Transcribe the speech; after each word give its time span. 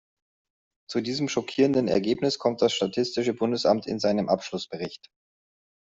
Zu 0.89 1.01
diesem 1.01 1.29
schockierenden 1.29 1.87
Ergebnis 1.87 2.39
kommt 2.39 2.63
das 2.63 2.73
statistische 2.73 3.35
Bundesamt 3.35 3.85
in 3.85 3.99
seinem 3.99 4.29
Abschlussbericht. 4.29 5.11